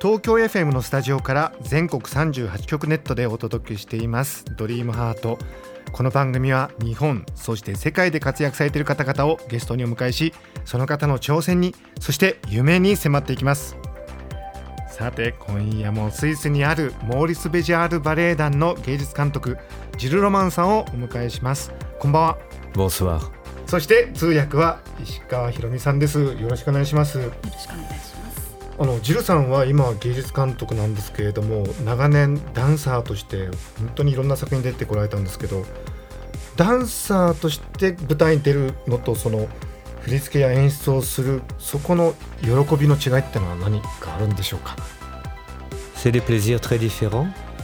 [0.00, 4.46] 東京 FM のスタジオから全国38局ネットでお届けしています。
[4.56, 5.38] ドリームハート。
[5.92, 10.32] この番組は日本そして世界で活躍されている方々をゲストにお迎えし
[10.64, 13.76] その方の挑戦にそして夢に迫っていきます。
[14.88, 19.58] さて今夜もスイスにあるモーリス・ベジャールバレエ団の芸術監督
[19.98, 21.74] ジル・ロマンさんをお迎えします。
[21.98, 22.38] こんばんは。
[22.72, 23.20] Bonsoir.
[23.66, 26.18] そして通訳は石川ひろみさんです。
[26.22, 27.18] よろしくお願いします。
[27.18, 28.09] よろしくお願いします。
[28.80, 35.66] あのジルさんは今芸術監督なんですけれども長年ダンサーとして本当にいろんな作品に出てこられたんですけど
[36.56, 39.48] ダンサーとして舞台に出るのとその
[40.00, 44.76] 振り付けや演出をするそこの喜びの違いってのは何かあるんでしょうか？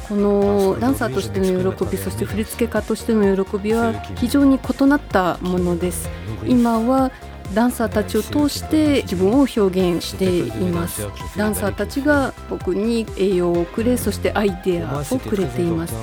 [0.08, 6.10] このダンサーとしての喜び、そして振付家としての喜びは非常に異なったものです。
[6.46, 7.10] 今は
[7.54, 11.06] ダンサーたちを通して自分を表現しています。
[11.36, 15.94] ダンサーたちが僕に栄養をくれ、そしてアイデアをくれています。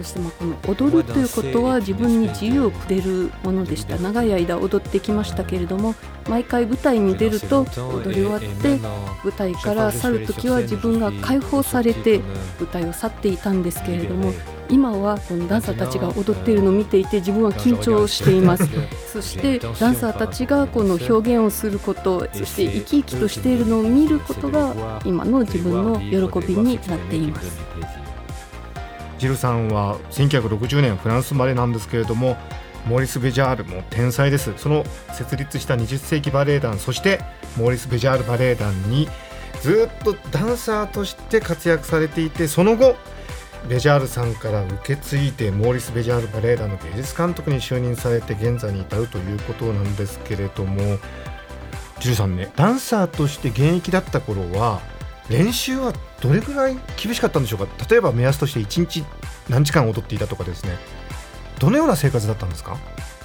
[0.00, 5.94] そしてまあこの踊るということは自分に自由をくれるものでした長い間踊ってきましたけれども
[6.28, 12.20] 毎回舞台に出ると踊り終わって舞台から去る時は自分が解放されて
[12.58, 14.32] 舞台を去っていたんですけれども
[14.70, 18.68] 今はこのダンサーたちが踊っているのを見ていて自分は緊張しています。
[19.12, 27.60] そしてダンサーたちがこの表現をすることそして生き生きとしているのを見ることが今の自分の喜びになっています。
[29.18, 32.38] ジルさんは1960年フランス生まれなんですけれども
[32.86, 34.52] モーリス・ベジャールも天才です。
[34.56, 37.20] その設立した20世紀バレエ団そして
[37.56, 39.08] モーリス・ベジャールバレエ団に
[39.60, 42.96] ずっとダンサーとして活躍されていてその後
[43.68, 50.98] ベジャールさんから受け継いでモーリス・ベジャールバレエ団の芸術監督に就任されて現在に至るということなんですけれども
[52.00, 54.80] ジルさんねダンサーとして現役だった頃は
[55.28, 57.68] 練習はどれぐらい厳しかったんでしょうか？
[57.88, 59.04] 例えば目安として1日
[59.48, 60.76] 何時間踊っていたとかですね。
[61.60, 62.76] どのような生活だったんですか？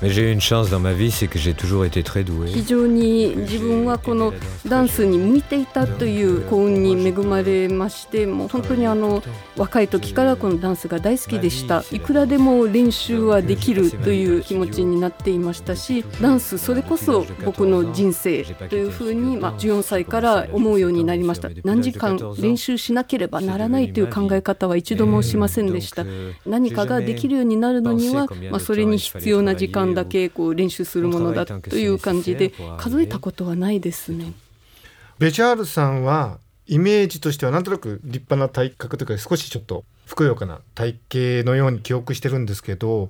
[0.02, 2.32] Mais j'ai eu une chance dans ma vie, c'est que j'ai toujours été très 非
[2.32, 2.64] doué.
[2.66, 4.34] 常に自分はこの
[4.68, 9.24] ダンスに向いていたという幸運に恵まれましてもう本当にあの
[9.56, 26.04] 若い時からこのダンスが大好きでしたいくらでも練習はできるという気持ちになっていましたしダンスそれこそ僕の人生というふうに、まあ、14歳から思うようになりました何時間練習しなければならないという考え方は一度もしませんでした
[26.46, 34.34] 何かができるようになるのには、まあ、それに必要な時間だけこう練習するものだという感じで数えたことはないですね。
[35.20, 40.98] ベジャールさんはイメージとしてはなんとなく立派な体格というか少しちょっとふくよかな体
[41.44, 43.10] 型のように記憶してるんですけど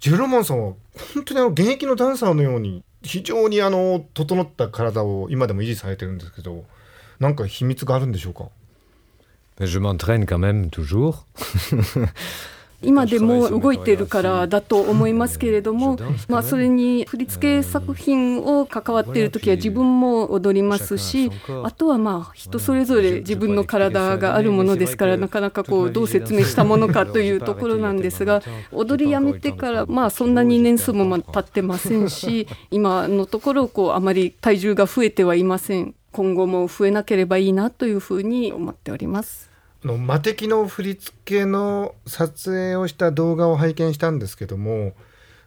[0.00, 0.74] ジル・ロマンさんは
[1.14, 6.64] 本当にあの現役のダンサーのように非常にあの整った体を今でも維持されてるんですけど
[7.20, 8.48] なんか秘密があるんでしょうか
[9.58, 11.14] ？Mais je m'entraîne quand même toujours.
[12.84, 21.30] 今でも動いているからだと思いますけれども、まあ、それに振り付け作品を関わっている時は自分も踊りますし
[21.64, 28.42] あとはまあ人それぞれ自分の体があるものですからなかなかこうどう説明したものかというところなんですが
[28.72, 35.94] 踊りやめてからまあそんなに年数も経ってませんし 今のところこうあまり体重が増えてはいません。
[36.14, 39.53] 今後も増えなければいいなというふうに思っております。
[39.84, 44.92] の魔敵の振り付けの撮影をした動画を拝見したんですけども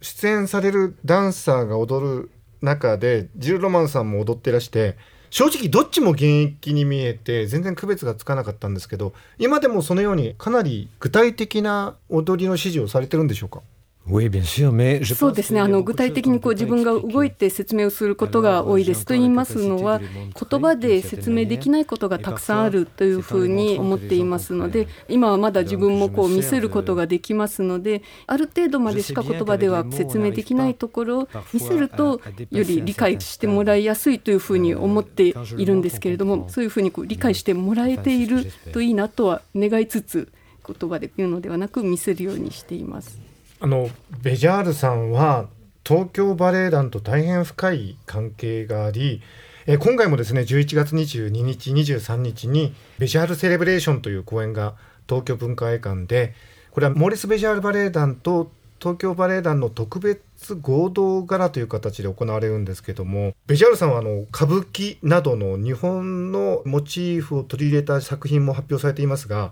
[0.02, 2.31] 出演されるダンサーが踊る
[2.62, 4.96] 中でジル・ロマンさんも踊ってらして
[5.30, 13.61] 正直どっちも現役に見えて全然区別がつかなかったんですけど今でもそのようにかなり具体的な踊りの指示をされてるんでしょうか？
[14.09, 32.22] Oui, bien sûr, mais je そうですねあの具体的にこう自分が動いて説明をすることが多いですと言いますのは言葉で説明できないことがたくさんあるというふうに思っていますので今はまだ自分もこう見せることができますのである程度までしか言葉では説明できないところを見せると
[32.52, 40.32] より理解してもらいやすいというふうに思っているんですけれどもそういうふうにこう理解してもらえているといいなとは願いつつ
[40.66, 43.27] 言葉で言うのではなく見せるようにしています。
[43.59, 43.90] あの
[44.22, 45.48] ベジャールさんは
[45.84, 49.22] 東京バレエ団と大変深い関係があり
[49.70, 54.76] えー、今回もですね11月22日23日にベジャールセレブレーションという公演が
[55.09, 56.34] 東京文化会館で
[56.72, 58.50] これはモーリス・ベジャールバレエ団と
[58.80, 69.52] 東京バレエ団の特別合同柄という形で行われるんですけどもベジャールさんはあの歌舞伎などの日本のモチーフを取り入れた作品も発表されていますが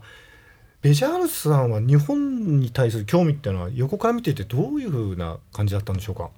[0.85, 6.29] ベジャールさんは日本に対する興味っていうのは横から見ていてどういうふうな感じだったんでしょうか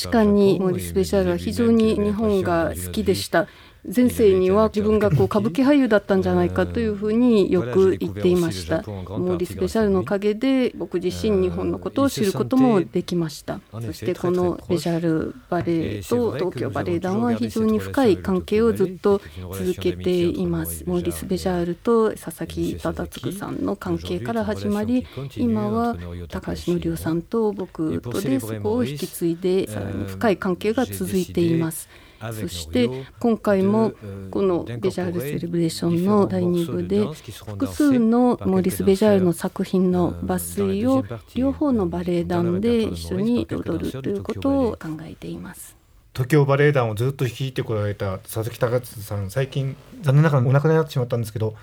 [0.00, 3.48] 確かにモーリス・ベジャールは非常に日本が好きでした。
[3.84, 8.82] 前世には自分がこう歌舞伎俳優だったんじゃないかというふうによく言っていました。
[8.82, 13.60] モーリス・ベジャールのおかげで僕自身日本のことを知ることもできました。
[13.72, 19.20] そしてこのベジャールバレエと東京バレエ団は非常に深い関係をずっと
[19.52, 20.84] 続けています。
[20.86, 25.06] モーリス・ベジャールと佐々木忠次さんの関係から始まり
[25.36, 25.96] 今は
[26.28, 31.88] 高橋則夫さんと僕とでそこを引き継いでさらに深い関係が続いています。
[32.20, 32.88] そして
[33.18, 33.92] 今回も
[34.30, 37.06] このベジャールセレブレーションの第2部で
[37.46, 45.76] 複数のモーリス・ベジャールの作品の抜粋を両方のバレエ団で一緒に踊るということを考えています。
[46.12, 51.54] 東京バレエ団をずっと率いてこられた佐々木隆さん最近残念ながらお亡くなりになってしまったんですけど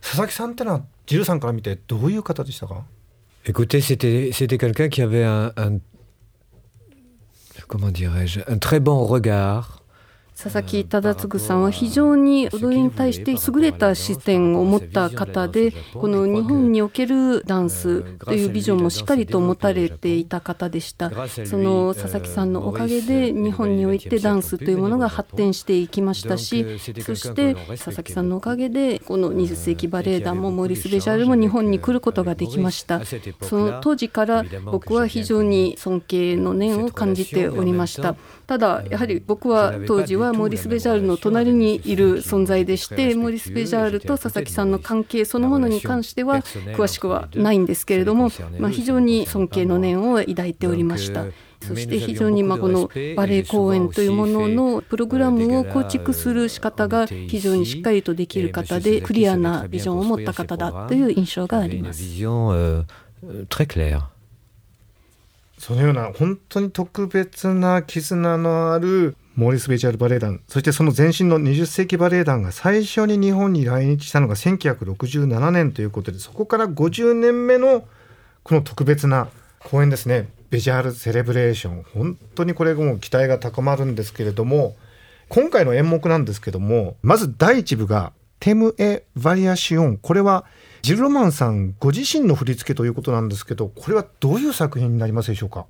[0.00, 2.84] 佐々木さんってのはジルさんから見てどういう方でしたか
[3.44, 5.80] ？Écoutez, c'était, c'était quelqu'un qui avait un, un
[7.66, 9.82] comment dirais-je, un très bon regard
[10.40, 21.10] 佐々木忠次さんは非常に踊りに対して優れた視点を持った方でこの日本におけるダンスというビジョンもしっかりと持たれていた方でした。
[21.44, 33.00] その佐々木さんのおかげで日本においてダンスというものが発展していきましたしそして佐々木さんのおかげでこの20世紀バレエ団もモーリス・ベジャールも日本に来ることができました。
[33.42, 38.14] その当時から僕は非常に尊敬の念を感じておりました。
[38.46, 51.26] ただやはり僕は当時はモーリス・ベジャールの隣にいる存在でしてモーリス・ベジャールと佐々木さんの関係そのものに関しては詳しくはないんですけれども、まあ、非常に尊敬の念を抱いておりました。
[51.60, 62.02] そして非常にまあこのバレエ公演というもののプログラムを構築する仕方が非常にしっかりとできる方でクリアなビジョンを持った方だという印象があります。
[65.58, 77.86] そのような本当に特別な絆のあるモーリス・ベジャルバレエ団そしてその前身の20世紀バレエ団が最初に日本に来日したのが1967年ということでそこから50年目の
[78.42, 79.28] この特別な
[79.60, 84.74] 公演ですねベジャール・セレブレーション本当にこれも期待が高まるんですけれども
[85.28, 89.98] 今回の演目なんですけどもまず第1部がテム・エ・バリアシオン。
[89.98, 90.46] これは
[90.82, 95.66] ジル・ロマンさんご自身の振り付けということなんですけどこれはどういう作品になりますでしょうか？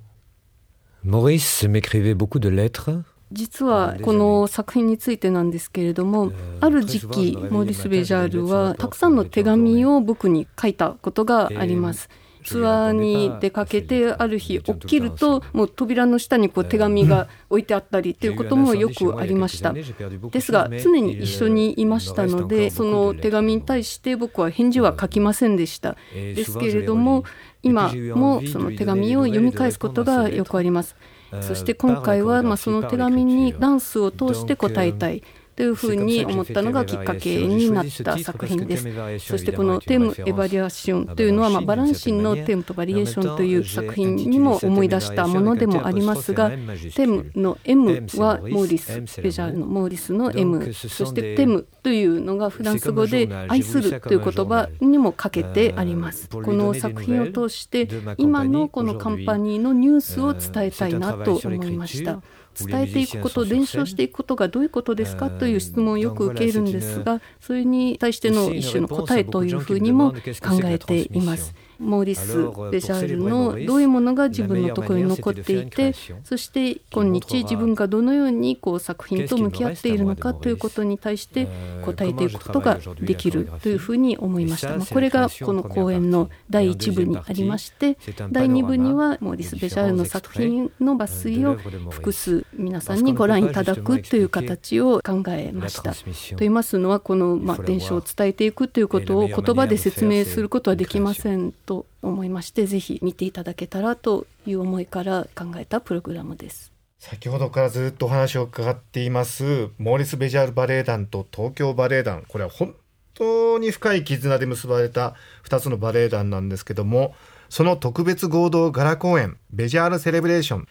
[1.03, 3.18] モリス m'écrivait beaucoup de lettres.
[3.31, 6.31] 実はこの作品についてなんですけれども
[6.61, 12.09] ある時期モーリス・ベジャールはたくさんの手紙を僕に書いたことがあります。
[12.43, 19.73] ツアーに出かけてある日起きるともう扉の下にこう手紙が置いてあったりということもよくありました。
[19.73, 25.95] ですが常に一緒にいましたのでその手紙に対して僕は返事は書きませんでした。
[26.13, 27.23] ですけれども
[27.61, 30.95] 今もその手紙を読み返すことがよくあります
[31.41, 35.23] そして今回はまその手紙にダンスを通して答えたい。
[35.59, 38.85] というふうに思ったのがきっかけになった作品です。
[39.19, 56.29] そしてこのテーム・エバリアションというのは、まあ、バランシンのテームとバリエーションという作品にも思い出したものでもありますが、テームの M はモーリス・ベジャールのモーリスの M、そしてテムというのがフランス語で愛するという言葉にもかけてあります。
[56.29, 62.21] この作品を通して今のこのカンパニーのニュースを伝えたいなと思いました。
[62.65, 70.17] 伝えていくこと伝承していくことがどういうことですかという質問をよく受けるんですがそれに対しての一種の答えというふうにも考
[70.65, 71.53] えています。
[71.79, 72.37] モーリス・
[72.71, 75.93] ベジャールのどういうものが自分のところに残っていて
[76.23, 81.47] そして今日自分がどのようにこう作品と向き合っているのかということに対して
[81.85, 87.97] 答えていくことができるというふうに思いました、まあ、これがこの講演の第1部にありまして
[88.31, 95.93] 第2部にはモーリス・ベジャールの作品の抜粋を複数皆さんにご覧いただくという形を考えました。
[95.93, 101.68] と言いますのはこのまあ伝承を伝えていくということを言葉で説明することはできませんと
[102.01, 106.71] 思いましてぜひ見ていただけたらという思いから考えたプログラムです。
[106.97, 112.25] 先ほどからずっとお話を伺っていますモーリス・ベジャールバレエ団と東京バレエ団。
[112.27, 112.75] これは本
[113.13, 115.15] 当に深い絆で結ばれた
[115.45, 117.15] 2つのバレエ団なんですけども
[117.49, 120.67] その特別合同ガラ公演ベジャールセレブレーション。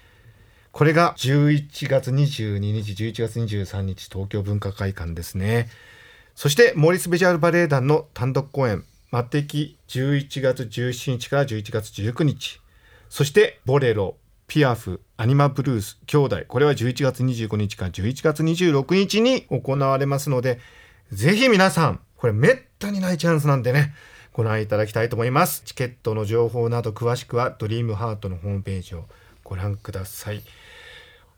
[0.71, 5.69] これが11月22日11月23日東京文化会館ですね。
[6.35, 12.61] そしてモーリス・ベジャールバレエ団の単独公演「マテキ」11月17日から11月19日
[13.09, 14.17] そしてボレロ
[14.49, 20.59] ピアフ、アニマブルース、兄弟、これは11月25日から11月26日に行われますので、
[21.13, 23.95] ぜひ皆さん、これめったにないチャンスなんでね、
[24.33, 25.63] ご覧いただきたいと思います。
[25.67, 29.05] チケットの情報など詳しくはドリームハートのホームページを
[29.45, 30.41] ご覧ください。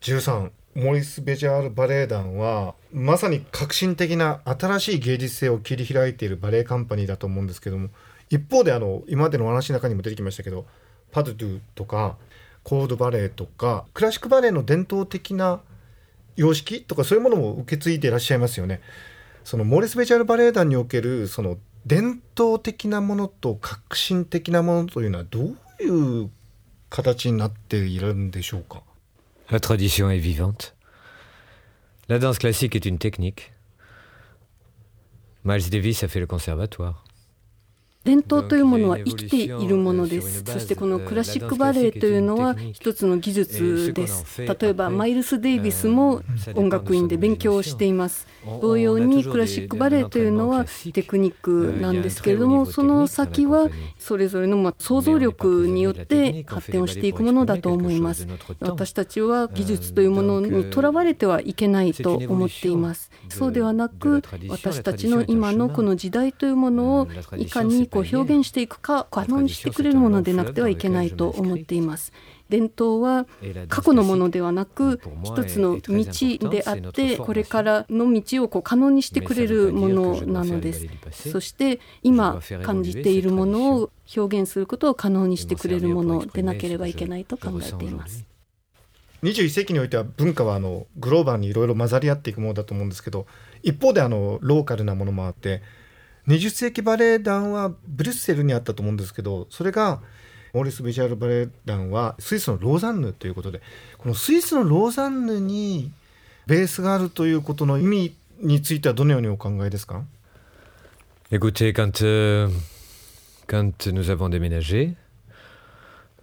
[0.02, 7.88] 13、モリス・ベジャール・バレエ団はまさに革新的な新しい芸術性を切り開いているバレエカンパニーだと思うんですけども
[8.28, 10.66] 一方であの今までのお話の中にも出てきましたけど
[11.10, 12.16] パドゥドゥとか
[12.62, 15.60] コードバレエとかクラシックバレエの伝統的な
[16.36, 18.80] 様式とかそういうものも受け継いでいらっしゃいますよね。
[19.42, 26.30] そのモーリス・ベジャール・バレエ団におけるその伝統的なものと革新的なものというのはどういう
[26.90, 28.82] 形になっているんでしょうか？
[29.50, 30.76] La tradition est vivante.
[32.08, 33.52] La danse classique est une technique.
[35.44, 37.04] Miles Davis a fait le conservatoire.
[38.02, 40.42] 伝統というものは生きているものです。
[40.44, 44.40] そしてこのクラシックバレエというのは一つの技術です。
[44.40, 46.22] 例えばマイルス・デイビスも
[46.54, 48.26] 音楽院で勉強をしています。
[48.62, 50.64] 同様にクラシックバレエというのは
[50.94, 58.26] テクニックなんですけれども、その先はそれぞれのま想像力によって発展をしていくものだと思います。
[58.60, 63.10] 私たちは技術というものにとらわれてはいけないと思っています。
[63.28, 72.12] そうではなく私たちの今のこの時代というものをいかにこう表現していくか可能にしてくれるものでなくてはいけないと思っています。
[72.48, 73.26] 伝統は
[73.68, 80.86] 過去のものではなく一つの道であってこれからの道をこう可能にしてくれるものなのです。
[81.30, 88.30] そして今感じているものを表現することを可能にしてくれるものでなければいけないと考えています。
[89.22, 93.26] 21世紀においては文化はあのグローバルにいろいろ混ざり合っていくものだと思うんですけど
[93.62, 95.62] 一方であのローカルなものもあって
[96.27, 100.01] 20世紀バレエ団はブリュッセルにあったと思うんですけどそれが
[100.53, 103.61] モーリス・ビジュアル・バレエ団はスイスのローザンヌということで
[103.97, 105.91] このスイスのローザンヌに
[106.47, 110.03] ベースがあるということの意味についてはどのようにお考えですか
[111.31, 112.47] Écoutez, quand, euh,
[113.47, 114.93] quand nous avons déménagé,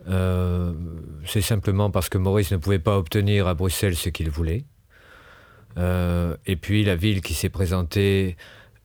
[0.09, 0.73] euh,
[1.27, 4.65] c'est simplement parce que Maurice ne pouvait pas obtenir à Bruxelles ce qu'il voulait.
[5.77, 8.37] Euh, et puis la ville qui s'est présentée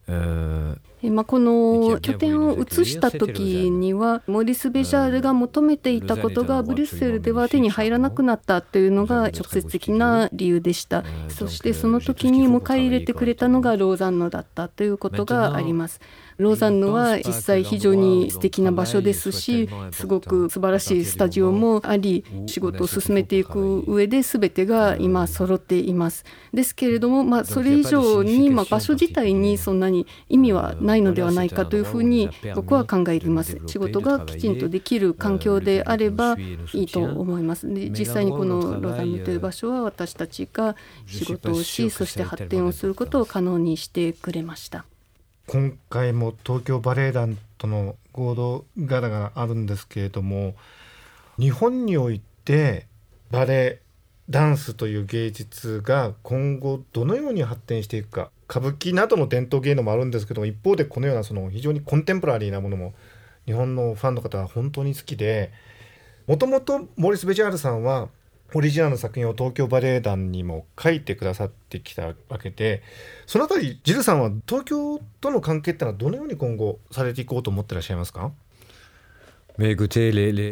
[0.07, 0.77] euh,
[1.09, 11.03] まあ、この拠点を移した時にはモーリス・ベジャールが求めていたことがブリュッセルでは手に入らなくなったというのが直接的な理由でした。
[11.27, 15.99] そしてその時に迎え入れてくれたのがローザンヌだったということがあります
[16.37, 26.25] ローザンヌは実際非常に素敵な場所ですしすごく素晴らしいスタジオもあり仕事を進めていく上で全てが今揃っています。
[26.53, 33.59] ですけれども、まあ、それ以上に、まあ、場所自体にそんなに意味はないのではないかというふうに僕は考えています。
[33.67, 36.37] 仕事がきちんとできる環境であれば
[36.73, 37.73] いいと思います。
[37.73, 40.75] で実際にこのローザンヌという場所は私たちが
[41.05, 44.85] 仕事をしそして発展をすることを可能にしてくれました
[45.47, 50.55] 今回も東京バレエ団との合同柄があるんですけれども
[51.37, 52.87] 日本において
[53.29, 53.79] バレエ
[54.29, 62.93] ダンスという芸術が今後どのように発展していくか歌舞伎などの伝統芸能もあるんですけども一方でこのようなその非常にコンテンポラリーなものも
[63.45, 65.51] 日本のファンの方は本当に好きで
[66.25, 68.07] もともとモーリス・ベジャールさんは
[68.53, 72.83] オリジナルの作品を東京バレエ団にも書いてくださってきたわけで
[73.25, 78.31] そのあたりジルさんは東京との関係ってのはどのように今後されていこうと思ってらっしゃいますか？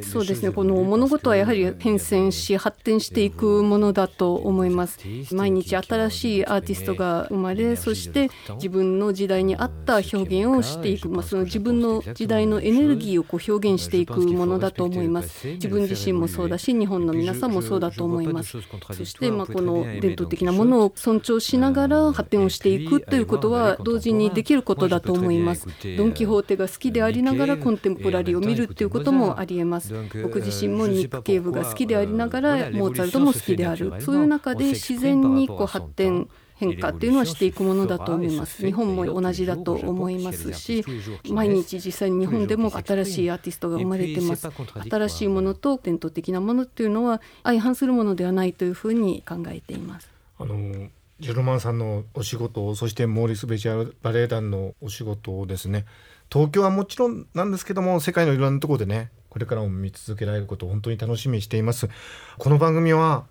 [0.03, 0.51] そうですね。
[0.51, 4.99] この物事はやはり変遷し発展していくものだと思います。
[5.31, 15.47] 毎日新しいアーティストが生まれそして自分の時代に合った表現をしていく、まあ、その自分の時代のエネルギーをこう表現していくものだと思います。
[15.47, 18.59] 自分自身もそうだし日本の皆さんもそうだと思います。
[18.93, 25.67] そしてまあこの伝統的なものを尊重しながら発展をしていくということは同時にできることだと思います。
[25.97, 29.93] ドン・キホーテが好きでありながらコンテンポラリーを見るっていうこともありえます。
[30.21, 34.01] 僕自身もニック・ケーブが好きでありながらモーツァルトも好きである。
[34.01, 36.29] そういう中で自然にこう発展
[36.61, 38.63] 変化っていうのはしていくものだと思います。
[38.63, 40.85] 日本も同じだと思いますし
[41.29, 44.47] 毎日実際に日本でも新しいアーティストが生まれてます。
[44.89, 50.09] 新しいものと伝統的なものっていうのは相反するものではないというふうに考えています。
[50.37, 55.85] あのジェロマンさんのお仕事そしてモーリス・ベジャーバレエ団のお仕事をですね
[56.31, 61.89] 東京はもちろんなんですけども世界のいろんなところでねこれからも見続けられることを本当に楽しみにしています
[62.37, 63.25] この番組は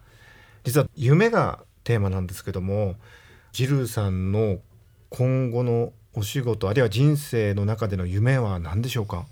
[0.64, 2.96] 実は夢がテーマなんですけども
[3.52, 4.58] ジルーさんの
[5.08, 9.26] 今後のお仕事あるいは人生の中での夢は何でしょうか？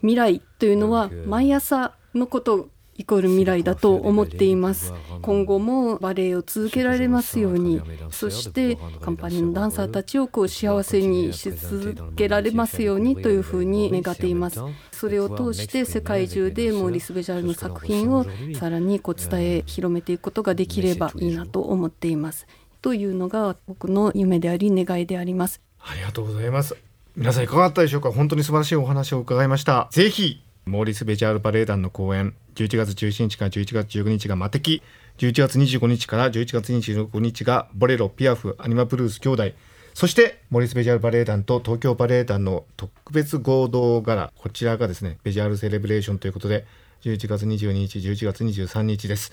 [0.00, 4.92] 未来というのは毎朝のことイコール未来だと思っています。
[5.22, 7.80] 今後もバレエを続けられますように
[8.10, 14.60] そしてカンパニーのダンサーたちをこう幸せにし続けられますようにというふうに願っています。
[14.90, 22.46] それを通して世界中でモーリス・ベジャルの作品をさらにこう伝え広めていくことができればいいなと思っています。
[22.82, 25.60] というのが僕の夢であり願いであります。
[25.80, 26.76] ありがとうございます。
[27.16, 28.10] 皆さんいかがだったでしょうか？
[28.10, 29.88] 本当に素晴らしいお話を伺いました。
[29.92, 34.82] ぜひモーリス・ベジャールバレエ団の公演11月17日から11月19日がマテキ
[35.18, 39.50] 11月25日から11月26日がボレロピアフアニマブルース兄弟。
[39.94, 46.64] そしてモーリス・ベジャールバレエ団と東京バレエ団の特別合同ガラこちらがですねベジャールセレブレーションということで
[47.02, 49.32] 11月22日11月23日です。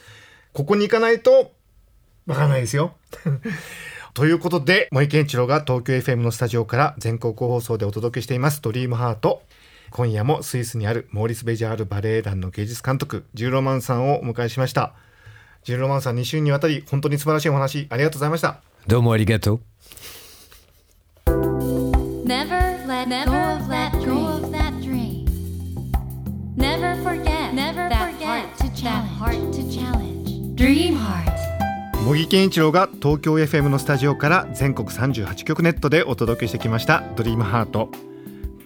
[0.51, 1.51] ここに行かないと
[2.25, 2.95] わからないですよ。
[4.13, 9.43] ということで森健一郎が東京 FM のスタジオから全国放送でお届けしています「ドリームハート。
[9.91, 14.93] 今夜もスイスにあるモーリス・ベジャールバレエ団の芸術監督ジューロマンさんをお迎えしました
[15.63, 19.61] ジューロマンさん2週にわたり本当に素晴らしいお話ありがとうございましたどうもありがとう。
[22.29, 23.91] Never let go of that
[24.81, 25.25] dream.
[26.55, 27.75] Never forget that
[29.17, 30.55] heart to challenge.
[30.55, 31.29] Dream heart.
[32.05, 37.89] 茂木健一郎が東京 FM のスタジオから全国38局ネットでお届けしてきました「ドリームハート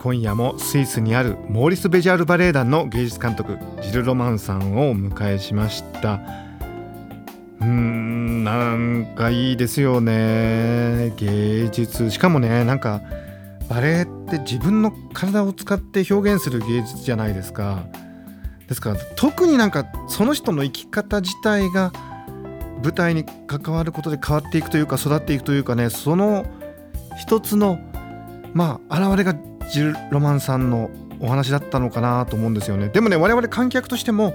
[0.03, 6.19] 今夜もスイスにあるモーリス・ベジャールバレエ団の芸術監督ジル・ロマンさんをお迎えしました。
[7.61, 11.13] うんなんかいいですよね。
[11.15, 12.11] 芸術。
[12.11, 13.01] しかもねなんか
[13.69, 17.85] バレエって自分の体を使って表現する芸術じゃないですか。
[18.67, 21.93] ですから特になんかその人の生き方自体が
[22.83, 26.45] 舞台に関わることで変わっていくというか育っていくというかねその
[27.17, 27.79] 一つの
[28.53, 29.33] まあ現れが
[29.71, 32.89] ジル・ロマンさんのお話だったのかなと思うんですよね。
[32.89, 34.33] でもね我々観客としても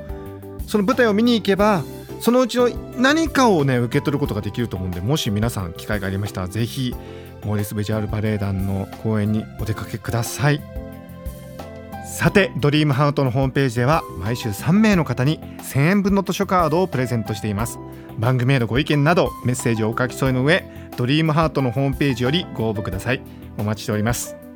[0.66, 1.82] その舞台を見に行けば
[2.20, 6.94] そのうちの何かをね受け取ることができると思うんでもし皆さん機会がありましたらぜひ
[7.44, 10.62] モーリス・ベジャールバレエ団の公演にお出かけください。
[12.06, 17.78] さてドリームハートのホームページでは毎週3名の方に1000円分の図書カードをプレゼントしています。
[18.18, 20.64] 番組へのご意見などメッセージをお書き添えの上
[20.96, 23.22] ドリームハートのホームページよりご応募ください。
[23.56, 24.47] お待ちしております。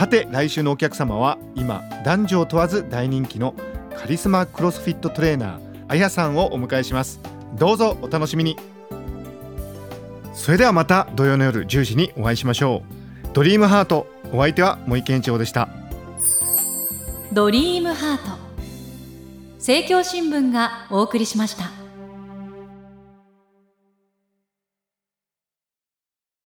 [0.00, 3.54] さて来週のお客様は今男女を問わず大人気の
[3.94, 7.20] カリスマクロスフィットトレーナーあやさんをお迎えします。
[7.58, 8.56] どうぞお楽しみに。
[10.32, 12.82] それではまた土曜の夜10時にお会いしましょ
[13.26, 13.28] う。
[13.34, 15.68] ドリームハートお相手は森健一郎でした。
[17.34, 18.38] ドリームハート。
[19.58, 21.79] 政教新聞がお送りしました。